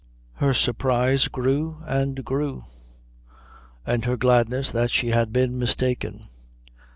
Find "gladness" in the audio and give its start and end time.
4.17-4.71